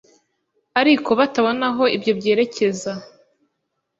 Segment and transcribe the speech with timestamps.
[0.81, 2.91] ariko batabona aho ibyo byerekeza.